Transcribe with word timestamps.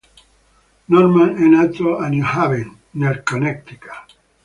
Norman 0.87 1.35
è 1.35 1.45
nato 1.47 1.97
a 1.99 2.07
New 2.07 2.23
Haven, 2.25 2.75
nel 2.93 3.21
Connecticut. 3.21 4.15